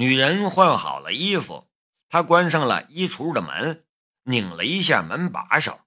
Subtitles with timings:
[0.00, 1.68] 女人换好了衣服，
[2.08, 3.84] 她关上了衣橱的门，
[4.22, 5.80] 拧了一下门把手。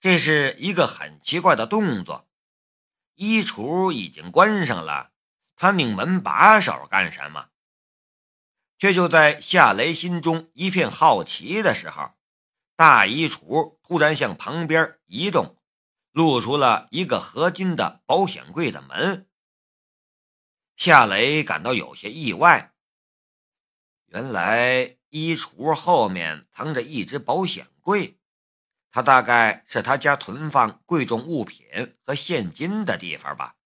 [0.00, 2.26] 这是一个很奇怪的动作。
[3.12, 5.10] 衣橱已经关上了，
[5.54, 7.50] 她拧门把手干什么？
[8.78, 12.14] 却就在夏雷心中一片好奇的时候，
[12.74, 15.58] 大衣橱突然向旁边移动，
[16.10, 19.28] 露出了一个合金的保险柜的门。
[20.74, 22.70] 夏雷感到有些意外。
[24.14, 28.16] 原来衣橱后面藏着一只保险柜，
[28.92, 31.66] 它大概是他家存放贵重物品
[32.04, 33.56] 和现金的地方吧。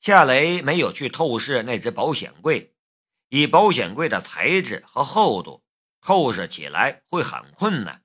[0.00, 2.74] 夏雷没有去透视那只保险柜，
[3.28, 5.62] 以保险柜的材质和厚度，
[6.00, 8.02] 透视起来会很困难，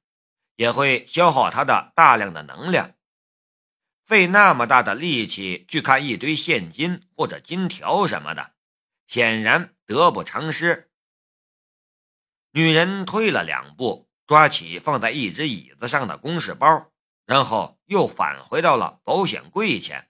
[0.58, 2.94] 也会消耗他的大量的能量。
[4.06, 8.53] 费那么大的力气去看一堆现金或者金条什么的。
[9.08, 10.90] 显然得不偿失。
[12.52, 16.92] 女人退了两步，抓起放在一只椅子上的公事包，
[17.26, 20.10] 然后又返回到了保险柜前。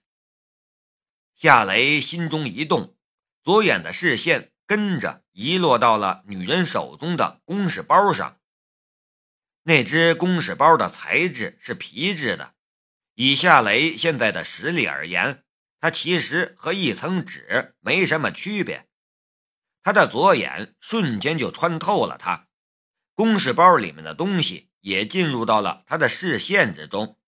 [1.34, 2.96] 夏雷心中一动，
[3.42, 8.40] 左眼的视线跟着移落到了女人手中的公事包上。
[9.62, 12.54] 那只公事包的材质是皮质的，
[13.14, 15.43] 以夏雷现在的实力而言，
[15.84, 18.88] 它其实和一层纸没什么区别。
[19.82, 22.48] 他的左眼瞬间就穿透了它，
[23.12, 27.20] 公事包里面的东西也进入到了他的视线之中。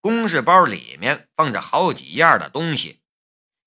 [0.00, 3.02] 公事包里面放着好几样的东西，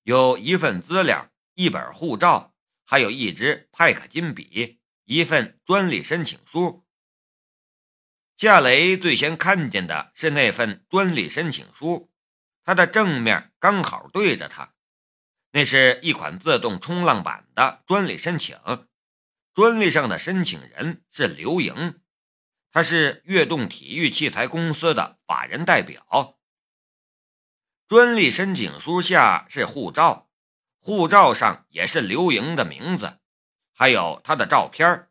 [0.02, 6.84] 有一份资料、一本护照，还有一支派克金笔、一份专利申请书。
[8.36, 12.09] 夏雷最先看见的是那份专利申请书，
[12.64, 14.74] 它的正面刚好对着他。
[15.52, 18.56] 那是一款自动冲浪板的专利申请，
[19.52, 22.00] 专利上的申请人是刘莹，
[22.70, 26.38] 他是悦动体育器材公司的法人代表。
[27.88, 30.30] 专利申请书下是护照，
[30.78, 33.18] 护照上也是刘莹的名字，
[33.74, 35.08] 还有他的照片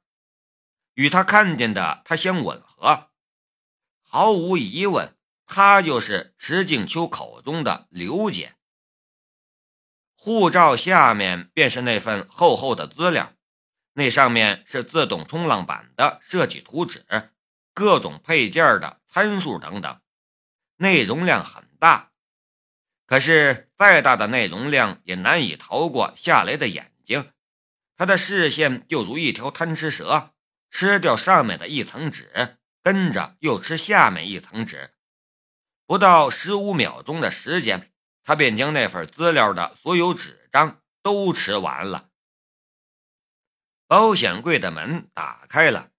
[0.93, 3.09] 与他看见的他相吻合。
[4.01, 5.17] 毫无疑问，
[5.51, 8.53] 他就是池静秋口中的刘姐。
[10.15, 13.33] 护照下面便是那份厚厚的资料，
[13.93, 17.03] 那上面是自动冲浪板的设计图纸、
[17.73, 19.99] 各种配件的参数等等，
[20.77, 22.11] 内容量很大。
[23.07, 27.31] 可是再大的内容量也难以逃过夏雷的眼睛，
[27.97, 30.35] 他的视线就如一条贪吃蛇，
[30.69, 34.93] 吃掉上面的一层纸，跟着又吃下面一层纸，
[35.89, 37.91] 不到十五秒钟的时间。
[38.21, 42.11] 他便将那份资料的所有纸张都吃完了。
[43.87, 45.89] 保险柜的门打开了，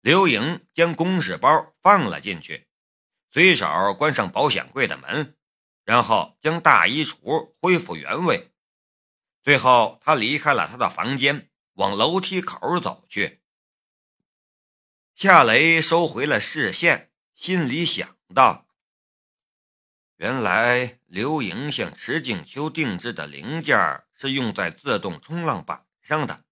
[0.00, 2.66] 刘莹将公事包放了进去，
[3.30, 5.36] 随手关上保险柜的门，
[5.84, 8.50] 然后将大衣橱恢复原位。
[9.42, 13.42] 最后，他离开了他的房间，往楼梯口走去。
[15.14, 18.64] 夏雷收回了视线，心里想到。
[20.24, 23.76] 原来刘莹向池静秋定制的零件
[24.16, 26.46] 是用在自动冲浪板上的。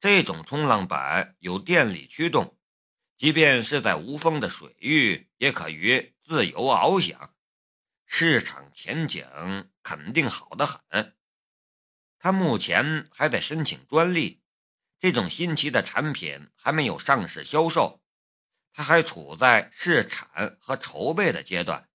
[0.00, 2.56] 这种冲浪板有电力驱动，
[3.14, 7.34] 即便是在无风的水域也可于自由翱翔，
[8.06, 9.26] 市场前景
[9.82, 11.14] 肯定好得很。
[12.18, 14.40] 他目前还在申请专利，
[14.98, 18.00] 这种新奇的产品还没有上市销售，
[18.72, 21.85] 他还处在试产和筹备的阶段。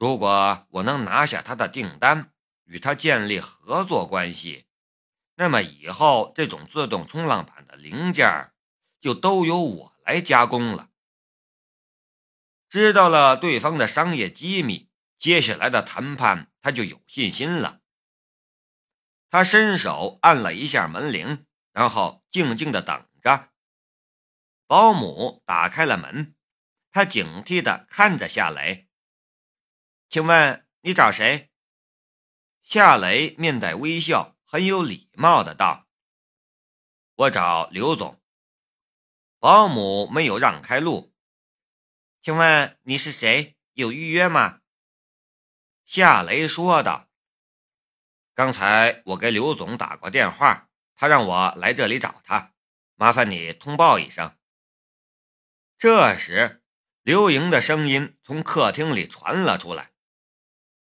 [0.00, 2.32] 如果我能拿下他的订单，
[2.64, 4.66] 与他建立合作关系，
[5.34, 8.50] 那么以后这种自动冲浪板的零件
[8.98, 10.88] 就都由我来加工了。
[12.70, 14.88] 知道了对方的商业机密，
[15.18, 17.82] 接下来的谈判他就有信心了。
[19.28, 23.50] 他伸手按了一下门铃，然后静静的等着。
[24.66, 26.34] 保姆打开了门，
[26.90, 28.86] 他警惕的看着夏雷。
[30.10, 31.52] 请问你找谁？
[32.62, 35.86] 夏雷面带微笑，很有礼貌的道
[37.14, 38.20] ：“我找刘总。”
[39.38, 41.14] 保姆没有让开路。
[42.20, 43.56] 请问你是谁？
[43.74, 44.62] 有预约吗？
[45.84, 47.08] 夏雷说道
[48.34, 52.52] ：“刚才我给刘总打过电话，他让我来这里找他，
[52.96, 54.36] 麻烦你通报一声。”
[55.78, 56.64] 这时，
[57.02, 59.89] 刘莹的声音从客厅里传了出来。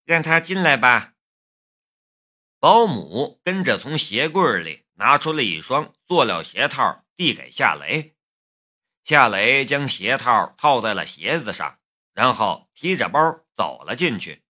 [0.09, 1.13] 让他进来吧。
[2.57, 8.17] 保姆跟着从鞋柜里拿出了一双塑料鞋套，递给夏雷。
[9.03, 11.79] 夏雷将鞋套套在了鞋子上，
[12.13, 14.43] 然后提着包走了进去。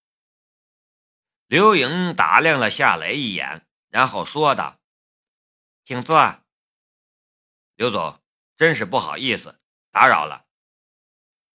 [1.47, 4.79] 刘莹打量了夏雷一眼，然后说道
[5.83, 6.39] ：“请坐。”
[7.75, 8.21] 刘总，
[8.55, 9.59] 真是不好意思，
[9.91, 10.45] 打扰了。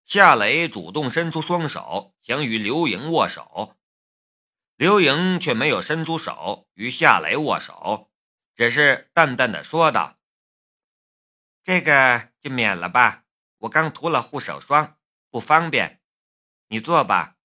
[0.04, 3.78] 夏雷主动伸出双手，想与刘莹握手。
[4.76, 8.10] 刘莹却没有伸出手与夏雷握手，
[8.56, 10.18] 只是淡淡的说道
[11.62, 13.24] ：“这个就免了吧，
[13.58, 14.98] 我刚涂了护手霜，
[15.30, 16.02] 不方便。
[16.68, 17.36] 你坐吧。”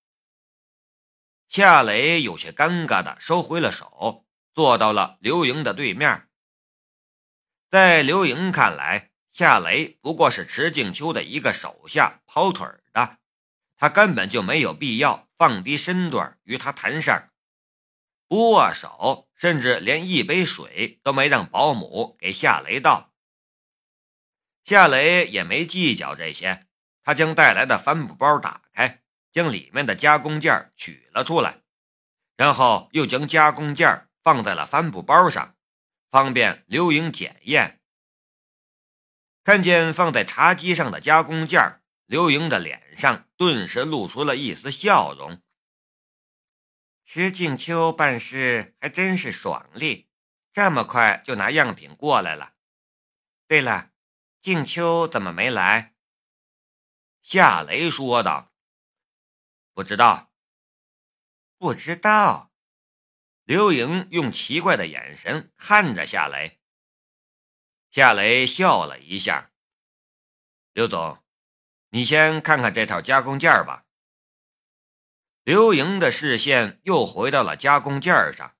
[1.48, 6.28] 夏雷有些尴尬的收回了手，坐到了刘莹的对面。
[7.68, 13.18] 在刘莹看来，夏雷不过是池静秋的一个手下跑腿的，
[13.76, 15.29] 他根本就没有必要。
[15.40, 17.32] 放低身段与他谈事儿，
[18.28, 23.14] 不握手，甚至连一杯水都没让保姆给夏雷倒。
[24.64, 26.66] 夏雷也没计较这些，
[27.02, 29.02] 他将带来的帆布包打开，
[29.32, 31.62] 将里面的加工件取了出来，
[32.36, 35.56] 然后又将加工件放在了帆布包上，
[36.10, 37.80] 方便刘莹检验。
[39.42, 41.79] 看见放在茶几上的加工件
[42.10, 45.40] 刘莹的脸上顿时露出了一丝笑容。
[47.04, 50.10] 石静秋办事还真是爽利，
[50.52, 52.56] 这么快就拿样品过来了。
[53.46, 53.92] 对了，
[54.40, 55.94] 静秋怎么没来？
[57.22, 58.52] 夏雷说道
[59.72, 60.32] ：“不知道，
[61.58, 62.52] 不知道。”
[63.46, 66.60] 刘莹用奇怪的眼神看着夏雷。
[67.88, 69.52] 夏雷笑了一下
[70.74, 71.22] ：“刘总。”
[71.90, 73.84] 你先看看这套加工件吧。
[75.42, 78.54] 刘莹的视线又回到了加工件上，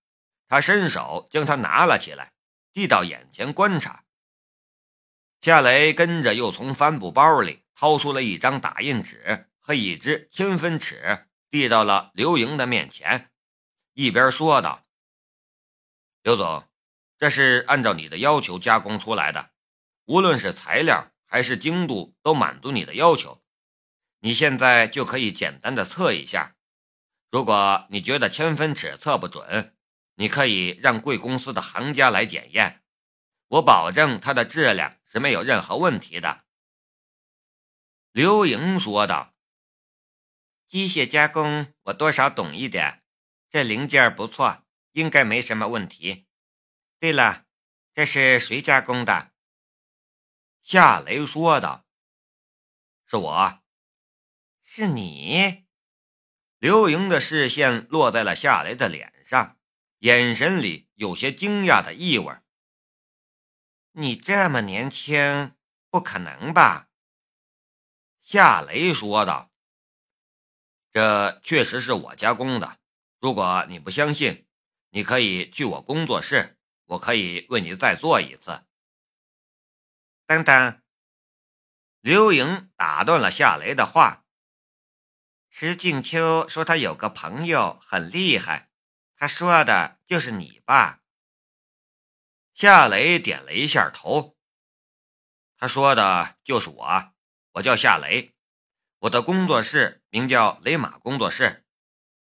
[0.49, 2.33] 他伸手将它拿了起来，
[2.73, 4.05] 递到眼前观察。
[5.41, 13.31] 夏雷跟着又从帆布包里掏出了一张打印纸和一支千分尺，递到了刘莹的面前，
[13.95, 14.85] 一边说道
[16.25, 16.69] ：“刘总，
[17.17, 19.51] 这是按照你的要求加工出来的，
[20.07, 23.41] 无论是材料。”还是精度都满足你的要求，
[24.19, 26.57] 你现在就可以简单的测一下。
[27.31, 29.77] 如果你觉得千分尺测不准，
[30.17, 32.83] 你可以让贵公司的行家来检验，
[33.47, 36.45] 我保证它的质量是没有任何问题的。”
[38.11, 39.33] 刘莹说道。
[40.67, 43.05] “机械加工我多少懂一点，
[43.49, 46.27] 这零件不错，应该没什么问题。
[46.99, 47.47] 对了，
[47.95, 49.30] 这是谁加工的？”
[50.63, 51.87] 夏雷说道
[53.07, 53.61] ：“是我，
[54.61, 55.67] 是你。”
[56.59, 59.59] 刘莹的视线落在了夏雷的脸上，
[60.01, 62.35] 眼神里有些惊讶的意味。
[63.93, 65.57] “你这么年轻，
[65.89, 66.89] 不可能吧？”
[68.23, 69.51] 夏雷说道
[70.93, 72.79] ：“这确实是我加工的。
[73.19, 74.47] 如果你不相信，
[74.91, 78.65] 你可以去我工作室，我可以为你再做一次。”
[80.31, 80.81] 等等，
[81.99, 84.25] 刘莹打断了夏雷的话。
[85.49, 88.71] 石静秋说他有个朋友很厉害，
[89.17, 91.01] 他说的就是你吧？
[92.55, 94.37] 夏雷点了一下头。
[95.57, 97.13] 他说的就是我，
[97.55, 98.33] 我叫夏雷，
[99.01, 101.67] 我的工作室名叫雷马工作室，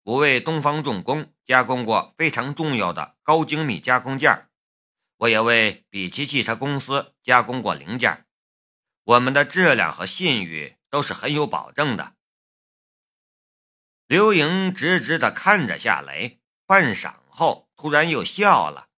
[0.04, 4.48] 我为东方重工加工过非常重要的高精密加工件。
[5.18, 8.26] 我也为比奇汽车公司加工过零件，
[9.04, 12.14] 我们的质量和信誉都是很有保证的。
[14.06, 18.88] 刘莹直直的看着夏雷，半晌后突然又笑了。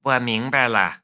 [0.00, 1.02] 我明白了，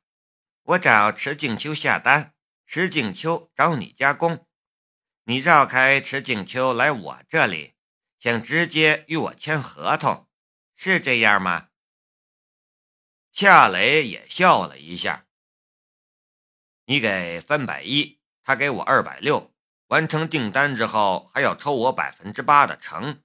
[0.63, 2.35] 我找池静秋下单，
[2.67, 4.47] 池静秋找你加工，
[5.25, 7.75] 你绕开池静秋来我这里，
[8.21, 10.29] 想直接与我签合同，
[10.75, 11.71] 是这样吗？
[13.35, 15.27] 夏雷也笑了一下。
[16.85, 19.53] 你给三百一，他给我二百六，
[19.89, 23.21] 完成订单之后还要抽我百分之八的成。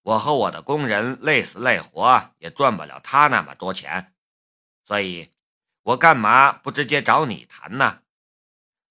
[0.00, 4.14] 我和我的工人累死累活也赚不了他那么多钱，
[4.86, 5.30] 所以，
[5.82, 8.04] 我干嘛不直接找你谈呢？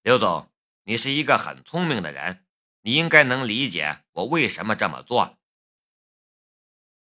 [0.02, 0.52] 刘总，
[0.84, 2.46] 你是一个很聪明的人，
[2.82, 5.36] 你应该能理解我为什么这么做。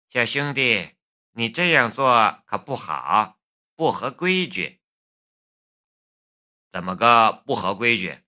[0.08, 0.97] 小兄弟。
[1.40, 3.40] 你这样做可不好，
[3.76, 4.82] 不合规矩。
[6.72, 8.24] 怎么个不合规矩？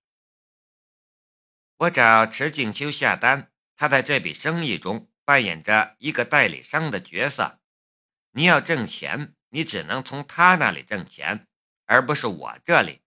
[1.77, 7.59] 我找池静秋下单，他在这笔生意中扮演着一个代理商的角色。
[8.33, 11.47] 你要挣钱，你只能从他那里挣钱，
[11.85, 13.01] 而不是我这里。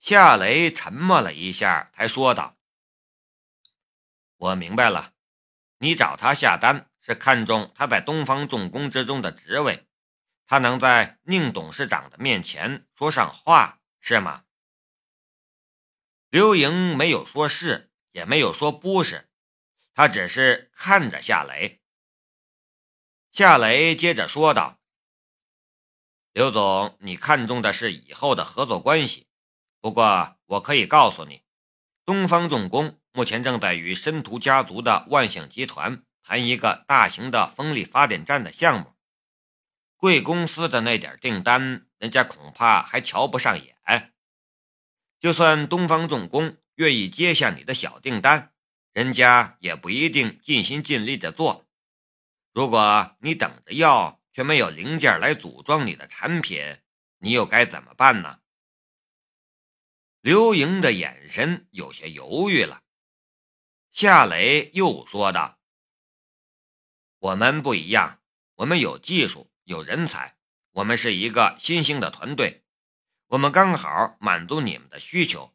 [0.00, 2.56] 夏雷沉默了一下，才说道
[4.36, 5.12] ：“我明白了，
[5.80, 9.86] 你找他下单是看中他在东方重工之中的职位，
[10.46, 14.44] 他能在宁董事长的面前说上话，是吗？”
[16.30, 19.28] 刘莹没有说是，也没有说不是，
[19.92, 21.82] 他只是看着夏雷。
[23.32, 24.80] 夏雷接着说道
[26.32, 29.26] ：“刘总，你看中的是以后的合作关系。”
[29.80, 31.42] 不过，我可以告诉你，
[32.04, 38.94] 东方重工目前正在与申屠家族的万象集团谈一个大型的风力发电站的项目。
[39.98, 43.76] 贵公司的那点订单，人家恐怕还瞧不上眼。
[45.20, 48.54] 就算东方重工愿意接下你的小订单，
[48.94, 51.66] 人家也不一定尽心尽力的做。
[52.54, 56.78] 如果你等着要，却没有零件来组装你的产品，
[57.18, 58.38] 你又该怎么办呢？
[60.22, 62.84] 刘莹的眼神有些犹豫了，
[63.90, 65.58] 夏雷又说道
[67.22, 68.20] ：“我们不一样，
[68.56, 70.36] 我们有技术，有人才，
[70.72, 72.64] 我们是一个新兴的团队，
[73.28, 75.54] 我们刚好满足你们的需求。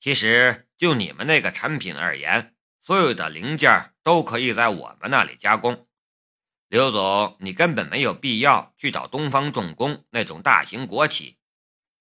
[0.00, 5.86] 其实就你们那个产品而言，所有的零件都可以在我们那里加工。
[6.66, 11.38] 刘总，你根本没有必要去找东方重工那种大型国企。”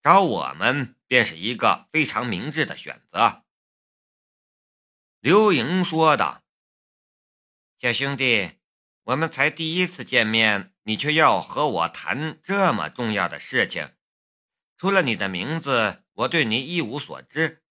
[0.01, 3.43] 找我们便是一个非常明智的选择。”
[5.21, 6.41] 刘莹说道。
[7.77, 8.53] “小兄弟，
[9.03, 13.95] 我们才第一次见面，你却要和我谈这么重要的事情。
[14.77, 17.63] 除了你的名字，我对你一无所知。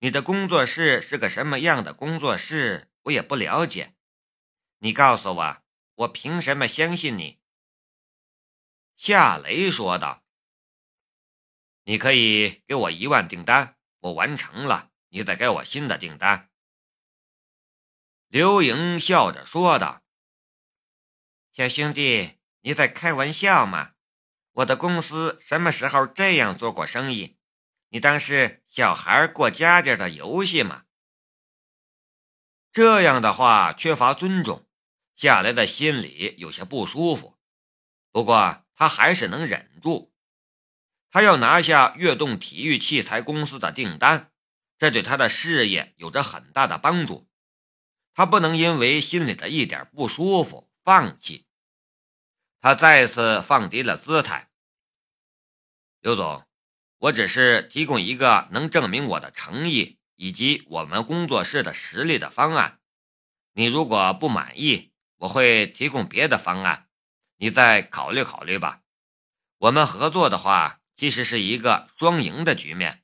[0.00, 3.94] 你的工作室是个什么样的工作室，我也不了解。
[4.78, 5.62] 你告诉我，
[5.94, 7.40] 我凭什么相信你？”
[8.96, 10.24] 夏雷说道。
[11.84, 16.50] 你可以给我一万订单，我完成了，你再给我新的订单。”
[18.28, 20.02] 刘莹笑着说道。
[21.56, 22.32] “小兄弟，
[22.62, 23.92] 你在开玩笑吗？
[24.54, 27.38] 我的公司什么时候这样做过生意？
[27.90, 30.86] 你当是小孩过家家的游戏吗？”
[32.72, 34.66] 这样的话缺乏尊重，
[35.14, 37.38] 夏雷的心里有些不舒服，
[38.10, 40.12] 不过他还是能忍住。
[41.08, 44.32] 他要拿下悦动体育器材公司的订单，
[44.76, 47.28] 这对他的事业有着很大的帮助。
[48.12, 51.43] 他不能因为心里的一点不舒服放弃。
[52.64, 54.48] 他再次放低了姿态。
[56.00, 56.46] 刘总，
[56.96, 62.80] 我只是提供一个能证明我的诚意以及我们工作室的实力的方案。
[63.52, 66.88] 你如果不满意，我会提供别的方案，
[67.36, 68.80] 你再考虑考虑吧。
[69.58, 70.80] 我们合作的话。
[70.96, 73.02] 其实是一个双赢的局面。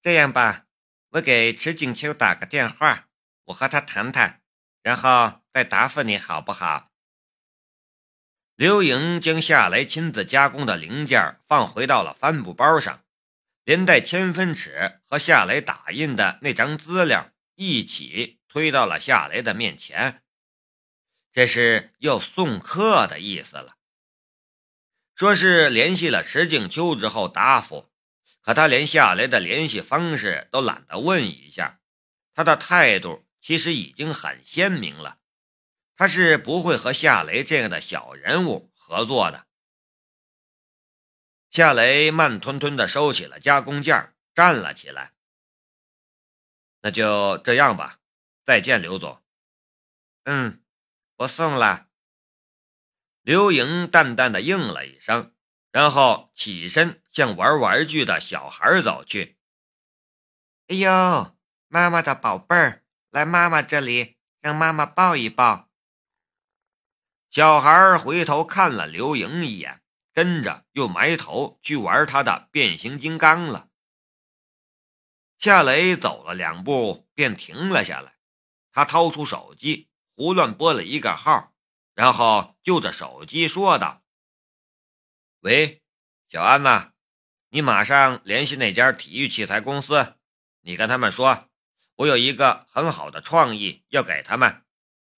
[0.00, 0.66] 这样吧，
[1.10, 3.08] 我给池景秋打个电话，
[3.46, 4.40] 我和他谈谈，
[4.82, 6.91] 然后再答复你，好不好？
[8.62, 13.02] 刘莹将夏雷亲自加工的零件放回到了帆布包上，
[13.64, 20.22] 连带千分尺和夏雷打印的那张资料一起推到了夏雷的面前。
[21.32, 23.74] 这是要送客的意思了。
[25.16, 27.90] 说是联系了池静秋之后答复，
[28.42, 31.80] 可他连夏雷的联系方式都懒得问一下，
[32.32, 35.18] 他的态度其实已经很鲜明了，
[35.96, 39.46] 他是不会和夏雷这样的小人物合作的。
[41.50, 45.12] 夏雷慢吞吞地收起了加工件，站了起来。
[46.80, 48.00] 那就这样吧，
[48.42, 49.22] 再见，刘总。
[50.24, 50.62] 嗯，
[51.16, 51.88] 不送了。
[53.20, 55.34] 刘莹淡淡的应了一声，
[55.70, 59.38] 然后起身向玩玩具的小孩走去。
[60.68, 61.36] 哎呦，
[61.68, 65.68] 妈妈的宝贝儿，来妈妈这里，让妈妈抱一抱。
[67.32, 69.80] 小孩回头看了刘莹一眼，
[70.12, 73.70] 跟着又埋头去玩他的变形金刚了。
[75.38, 78.18] 夏雷走了两步，便停了下来，
[78.70, 81.54] 他掏出手机，胡乱拨了一个号。
[81.94, 84.02] 然后就着手机说道
[85.40, 85.82] ：“喂，
[86.28, 86.92] 小安呐，
[87.48, 90.16] 你马上联系那家体育器材公司，
[90.60, 91.48] 你跟他们说，
[91.96, 94.66] 我有一个很好的创意要给他们，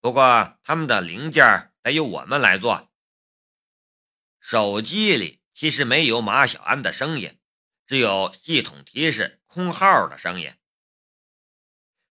[0.01, 2.91] 不过他们的零件得由我们来做。”
[4.43, 7.39] 手机里其实没有马小安的声音，
[7.87, 10.53] 只有系统提示空号的声音，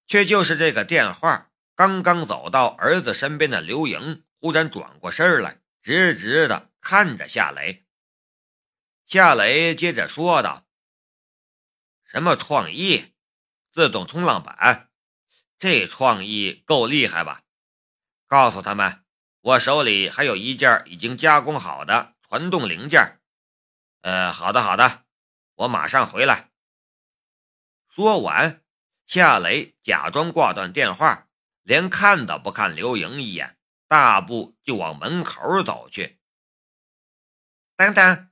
[0.08, 1.52] 却就是这个电话。
[1.76, 4.24] 刚刚走到儿子身边的刘莹。
[4.44, 7.86] 忽然转过身来，直直的看着夏雷。
[9.06, 10.68] 夏雷接着说道
[12.04, 13.14] ：“什么创意？
[13.72, 14.90] 自动冲浪板？
[15.58, 17.46] 这创意够厉害吧？
[18.28, 19.03] 告诉他们，
[19.44, 23.20] 我手里还有一件已经加工好的传动零件。
[24.00, 25.04] 呃，好的，好的，
[25.56, 26.52] 我马上回来。”
[27.92, 28.64] 说完，
[29.06, 31.28] 夏雷假装挂断电话，
[31.62, 33.60] 连看都不看刘莹一眼，
[33.90, 36.22] 大步就往门口走去。
[37.76, 38.32] 等等！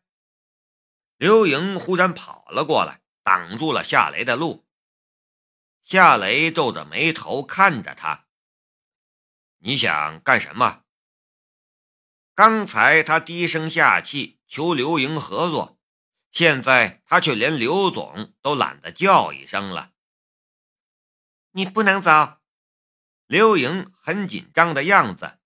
[1.17, 4.65] 刘莹忽然跑了过来，挡住了夏雷的路。
[5.83, 8.27] 夏雷皱着眉头看着他
[9.59, 10.85] ：“你想干什么？”
[12.43, 15.79] 刚才他低声下气求刘莹合作。
[16.31, 19.93] 现在他却连刘总都懒得叫一声了。
[21.51, 22.39] 你不能走，
[23.27, 25.37] 刘莹很紧张的样子。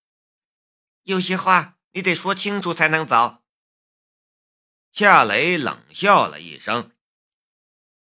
[1.03, 3.43] 有些话你得说清楚才能走。
[4.93, 6.95] 夏雷冷笑了一声：“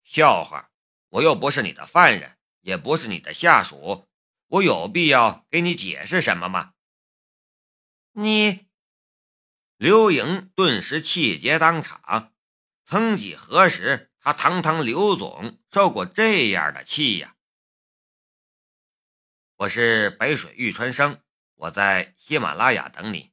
[0.04, 0.70] 笑话，
[1.08, 4.06] 我又不是你的犯人，也不是你的下属，
[4.48, 6.74] 我有必要给你解释什么吗？”
[8.18, 8.65] 你，
[9.78, 12.32] 刘莹顿时气结当场。
[12.86, 17.36] 曾几何时，他堂堂刘总受过这样的气呀！
[19.56, 21.20] 我是北水玉川生，
[21.56, 23.32] 我在喜马拉雅等你。